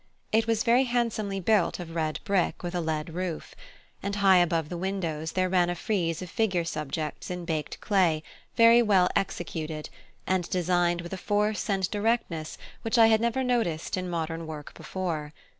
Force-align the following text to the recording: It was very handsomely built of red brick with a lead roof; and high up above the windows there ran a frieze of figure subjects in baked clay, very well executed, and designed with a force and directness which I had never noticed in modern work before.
It 0.31 0.47
was 0.47 0.63
very 0.63 0.85
handsomely 0.85 1.39
built 1.39 1.79
of 1.79 1.93
red 1.93 2.19
brick 2.23 2.63
with 2.63 2.73
a 2.73 2.81
lead 2.81 3.11
roof; 3.13 3.53
and 4.01 4.15
high 4.15 4.41
up 4.41 4.47
above 4.47 4.69
the 4.69 4.77
windows 4.79 5.33
there 5.33 5.47
ran 5.47 5.69
a 5.69 5.75
frieze 5.75 6.23
of 6.23 6.29
figure 6.31 6.63
subjects 6.65 7.29
in 7.29 7.45
baked 7.45 7.79
clay, 7.81 8.23
very 8.55 8.81
well 8.81 9.09
executed, 9.15 9.91
and 10.25 10.49
designed 10.49 11.01
with 11.01 11.13
a 11.13 11.17
force 11.17 11.69
and 11.69 11.87
directness 11.91 12.57
which 12.81 12.97
I 12.97 13.05
had 13.09 13.21
never 13.21 13.43
noticed 13.43 13.95
in 13.95 14.09
modern 14.09 14.47
work 14.47 14.73
before. 14.73 15.33